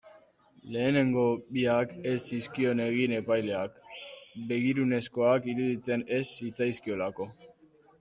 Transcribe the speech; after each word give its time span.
Lehenengo 0.75 1.25
biak 1.57 1.93
ez 2.13 2.15
zizkion 2.23 2.83
egin 2.87 3.15
epaileak, 3.19 3.79
begirunezkoak 4.51 5.51
iruditzen 5.55 6.09
ez 6.21 6.25
zitzaizkiolako. 6.37 7.35